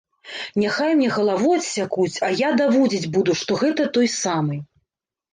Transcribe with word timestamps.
Няхай 0.61 0.93
мне 0.99 1.09
галаву 1.17 1.49
адсякуць, 1.57 2.21
а 2.27 2.29
я 2.39 2.49
даводзіць 2.61 3.11
буду, 3.17 3.35
што 3.43 3.59
гэта 3.65 3.85
той 3.99 4.09
самы. 4.15 4.57